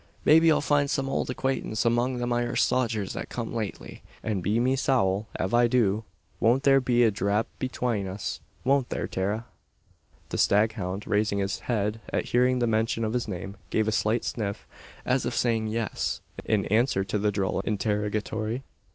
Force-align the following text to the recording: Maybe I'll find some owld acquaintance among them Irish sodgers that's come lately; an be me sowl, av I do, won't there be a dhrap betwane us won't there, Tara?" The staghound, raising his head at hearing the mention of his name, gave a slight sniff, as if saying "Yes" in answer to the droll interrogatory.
Maybe 0.25 0.51
I'll 0.51 0.61
find 0.61 0.89
some 0.89 1.07
owld 1.07 1.29
acquaintance 1.29 1.85
among 1.85 2.17
them 2.17 2.33
Irish 2.33 2.63
sodgers 2.63 3.13
that's 3.13 3.29
come 3.29 3.53
lately; 3.53 4.01
an 4.23 4.41
be 4.41 4.59
me 4.59 4.75
sowl, 4.75 5.27
av 5.39 5.53
I 5.53 5.67
do, 5.67 6.05
won't 6.39 6.63
there 6.63 6.81
be 6.81 7.03
a 7.03 7.11
dhrap 7.11 7.45
betwane 7.59 8.07
us 8.07 8.39
won't 8.63 8.89
there, 8.89 9.07
Tara?" 9.07 9.45
The 10.29 10.37
staghound, 10.39 11.05
raising 11.05 11.37
his 11.37 11.59
head 11.59 12.01
at 12.11 12.25
hearing 12.29 12.57
the 12.57 12.65
mention 12.65 13.03
of 13.05 13.13
his 13.13 13.27
name, 13.27 13.57
gave 13.69 13.87
a 13.87 13.91
slight 13.91 14.23
sniff, 14.25 14.65
as 15.05 15.23
if 15.23 15.35
saying 15.37 15.67
"Yes" 15.67 16.21
in 16.45 16.65
answer 16.65 17.03
to 17.03 17.19
the 17.19 17.31
droll 17.31 17.59
interrogatory. 17.59 18.63